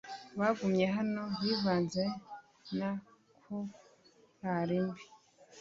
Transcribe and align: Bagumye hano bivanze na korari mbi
Bagumye 0.39 0.85
hano 0.95 1.23
bivanze 1.41 2.03
na 2.79 2.89
korari 3.41 4.77
mbi 4.85 5.01